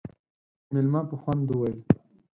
مېلمه 0.73 1.01
په 1.09 1.15
خوند 1.21 1.43
وويل: 1.49 1.77